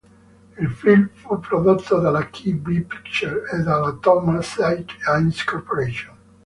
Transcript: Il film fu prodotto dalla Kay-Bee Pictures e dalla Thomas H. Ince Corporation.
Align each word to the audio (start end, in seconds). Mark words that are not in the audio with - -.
Il 0.59 0.67
film 0.69 1.11
fu 1.13 1.39
prodotto 1.39 1.99
dalla 1.99 2.27
Kay-Bee 2.27 2.81
Pictures 2.81 3.51
e 3.53 3.61
dalla 3.61 3.91
Thomas 4.01 4.57
H. 4.57 4.95
Ince 5.15 5.43
Corporation. 5.45 6.17